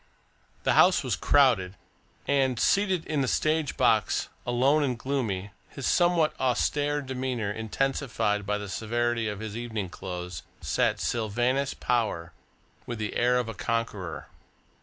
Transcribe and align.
The 0.63 0.73
house 0.73 1.03
was 1.03 1.15
crowded, 1.15 1.75
and, 2.27 2.59
seated 2.59 3.05
in 3.05 3.21
the 3.21 3.27
stage 3.27 3.77
box, 3.77 4.29
alone 4.47 4.81
and 4.81 4.97
gloomy, 4.97 5.51
his 5.69 5.85
somewhat 5.85 6.33
austere 6.39 7.03
demeanour 7.03 7.51
intensified 7.51 8.43
by 8.43 8.57
the 8.57 8.67
severity 8.67 9.27
of 9.27 9.41
his 9.41 9.55
evening 9.55 9.89
clothes, 9.89 10.41
sat 10.59 10.99
Sylvanus 10.99 11.75
Power 11.75 12.33
with 12.87 12.97
the 12.97 13.15
air 13.15 13.37
of 13.37 13.47
a 13.47 13.53
conqueror. 13.53 14.25